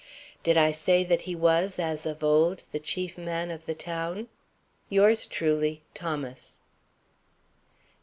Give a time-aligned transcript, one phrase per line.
[0.41, 4.29] Did I say that he was, as of old, the chief man of the town?
[4.89, 6.57] Yours truly, THOMAS.